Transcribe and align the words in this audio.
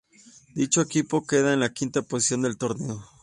Dicho 0.55 0.81
equipo 0.81 1.27
quedó 1.27 1.53
en 1.53 1.59
la 1.59 1.73
quinta 1.73 2.01
posición 2.01 2.41
del 2.41 2.57
torneo. 2.57 3.05